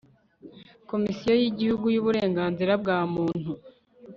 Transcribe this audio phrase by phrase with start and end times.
[0.89, 3.51] komisiyo y'igihugu y'uburenganzira bwa muntu